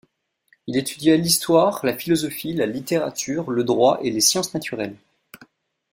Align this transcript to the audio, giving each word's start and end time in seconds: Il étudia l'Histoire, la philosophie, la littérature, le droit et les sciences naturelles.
Il 0.65 0.77
étudia 0.77 1.15
l'Histoire, 1.15 1.85
la 1.85 1.93
philosophie, 1.95 2.53
la 2.53 2.65
littérature, 2.65 3.51
le 3.51 3.63
droit 3.63 3.99
et 4.01 4.09
les 4.09 4.19
sciences 4.19 4.55
naturelles. 4.55 4.95